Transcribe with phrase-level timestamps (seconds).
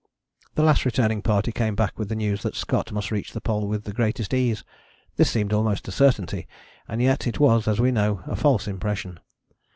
[0.55, 3.67] "The Last Returning Party came back with the news that Scott must reach the Pole
[3.67, 4.63] with the greatest ease.
[5.15, 6.47] This seemed almost a certainty:
[6.87, 9.19] and yet it was, as we know now, a false impression.